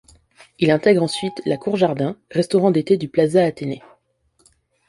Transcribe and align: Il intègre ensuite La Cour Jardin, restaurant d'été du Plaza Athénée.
Il 0.57 0.71
intègre 0.71 1.03
ensuite 1.03 1.43
La 1.45 1.57
Cour 1.57 1.75
Jardin, 1.75 2.17
restaurant 2.31 2.71
d'été 2.71 2.97
du 2.97 3.07
Plaza 3.07 3.45
Athénée. 3.45 3.83